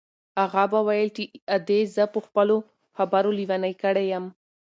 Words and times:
اغا 0.43 0.63
به 0.71 0.79
ویل 0.87 1.09
چې 1.17 1.23
ادې 1.55 1.79
زه 1.95 2.03
په 2.13 2.19
خپلو 2.25 2.57
خبرو 2.95 3.29
لېونۍ 3.37 3.73
کړې 3.83 4.03
یم. 4.11 4.25